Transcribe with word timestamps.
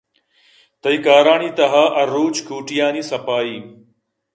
تئی 0.81 0.97
کارانی 1.05 1.49
تہا 1.57 1.83
ہر 1.95 2.07
روچ 2.15 2.35
کوٹیانی 2.47 3.01
صفائی 3.09 3.55